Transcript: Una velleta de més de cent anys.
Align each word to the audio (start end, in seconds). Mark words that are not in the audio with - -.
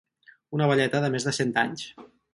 Una 0.59 0.69
velleta 0.71 1.01
de 1.05 1.11
més 1.17 1.27
de 1.29 1.37
cent 1.41 1.53
anys. 1.67 1.85